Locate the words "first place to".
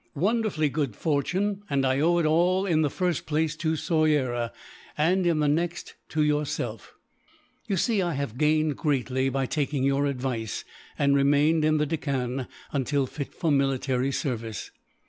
2.89-3.75